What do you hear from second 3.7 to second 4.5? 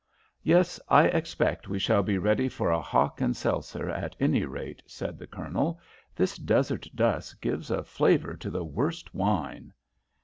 at any